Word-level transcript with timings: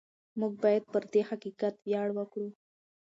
موږ 0.39 0.53
باید 0.63 0.83
پر 0.91 1.03
دې 1.13 1.21
حقیقت 1.29 1.75
ویاړ 1.85 2.07
وکړو. 2.17 2.47